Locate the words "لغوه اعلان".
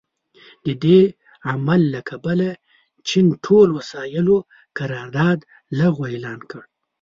5.79-6.39